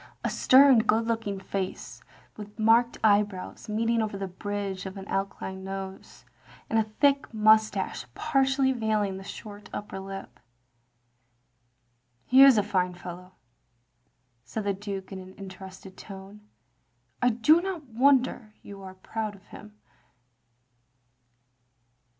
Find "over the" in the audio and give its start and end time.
4.01-4.27